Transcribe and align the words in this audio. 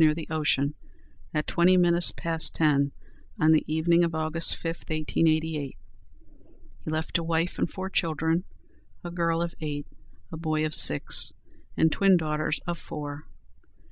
near 0.00 0.14
the 0.14 0.28
ocean, 0.30 0.72
at 1.34 1.44
twenty 1.48 1.76
minutes 1.76 2.12
past 2.12 2.54
ten 2.54 2.92
on 3.40 3.50
the 3.50 3.64
evening 3.66 4.04
of 4.04 4.14
August 4.14 4.54
5, 4.58 4.66
1888. 4.86 5.76
He 6.84 6.88
left 6.92 7.18
a 7.18 7.22
wife 7.24 7.58
and 7.58 7.68
four 7.68 7.90
children, 7.90 8.44
a 9.02 9.10
girl 9.10 9.42
of 9.42 9.56
eight, 9.60 9.88
a 10.30 10.36
boy 10.36 10.64
of 10.64 10.72
six, 10.76 11.32
and 11.76 11.90
twin 11.90 12.16
daughters 12.16 12.60
of 12.64 12.78
four. 12.78 13.24